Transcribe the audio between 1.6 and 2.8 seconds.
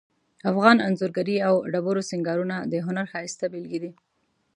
ډبرو سنګارونه د